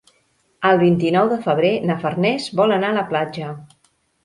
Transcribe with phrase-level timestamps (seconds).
[0.69, 3.55] El vint-i-nou de febrer na Farners vol anar a la platja.